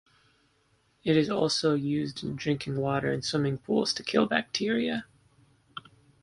[1.03, 5.05] It is also used in drinking water and swimming pools to kill bacteria.